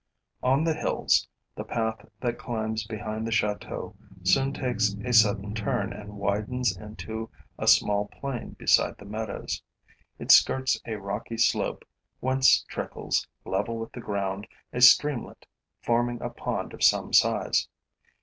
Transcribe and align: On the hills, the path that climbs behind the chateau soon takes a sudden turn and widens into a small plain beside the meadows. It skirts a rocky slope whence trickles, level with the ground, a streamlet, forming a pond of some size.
On 0.41 0.63
the 0.63 0.73
hills, 0.73 1.27
the 1.53 1.63
path 1.63 2.03
that 2.21 2.39
climbs 2.39 2.87
behind 2.87 3.27
the 3.27 3.31
chateau 3.31 3.95
soon 4.23 4.51
takes 4.51 4.95
a 5.05 5.13
sudden 5.13 5.53
turn 5.53 5.93
and 5.93 6.17
widens 6.17 6.75
into 6.75 7.29
a 7.59 7.67
small 7.67 8.07
plain 8.07 8.53
beside 8.57 8.97
the 8.97 9.05
meadows. 9.05 9.61
It 10.17 10.31
skirts 10.31 10.81
a 10.87 10.95
rocky 10.95 11.37
slope 11.37 11.85
whence 12.19 12.63
trickles, 12.63 13.27
level 13.45 13.77
with 13.77 13.91
the 13.91 14.01
ground, 14.01 14.47
a 14.73 14.81
streamlet, 14.81 15.45
forming 15.83 16.19
a 16.19 16.31
pond 16.31 16.73
of 16.73 16.83
some 16.83 17.13
size. 17.13 17.67